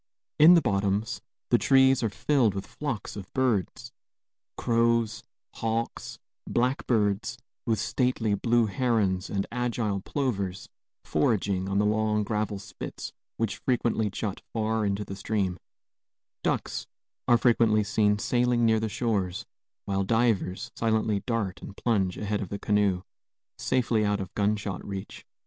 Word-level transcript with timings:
In 0.39 0.55
the 0.55 0.63
bottoms 0.63 1.21
the 1.51 1.59
trees 1.59 2.01
are 2.01 2.09
filled 2.09 2.55
with 2.55 2.65
flocks 2.65 3.15
of 3.15 3.31
birds, 3.33 3.91
crows, 4.57 5.23
hawks, 5.53 6.17
blackbirds, 6.49 7.37
with 7.67 7.77
stately 7.77 8.33
blue 8.33 8.65
herons 8.65 9.29
and 9.29 9.45
agile 9.51 10.01
plovers 10.01 10.67
foraging 11.05 11.69
on 11.69 11.77
the 11.77 11.85
long 11.85 12.23
gravel 12.23 12.57
spits 12.57 13.13
which 13.37 13.57
frequently 13.57 14.09
jut 14.09 14.41
far 14.53 14.87
into 14.87 15.05
the 15.05 15.15
stream; 15.15 15.59
ducks 16.43 16.87
are 17.27 17.37
frequently 17.37 17.83
seen 17.83 18.17
sailing 18.17 18.65
near 18.65 18.79
the 18.79 18.89
shores; 18.89 19.45
while 19.85 20.03
divers 20.03 20.71
silently 20.75 21.19
dart 21.27 21.61
and 21.61 21.77
plunge 21.77 22.17
ahead 22.17 22.41
of 22.41 22.49
the 22.49 22.57
canoe, 22.57 23.03
safely 23.59 24.03
out 24.03 24.19
of 24.19 24.33
gunshot 24.33 24.83
reach. 24.83 25.27